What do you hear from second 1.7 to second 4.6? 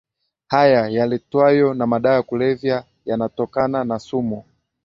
na madawa ya kulevya yanatokana na sumu